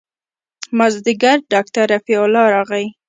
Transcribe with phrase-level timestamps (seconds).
[0.77, 2.85] مازديګر ډاکتر رفيع الله راغى.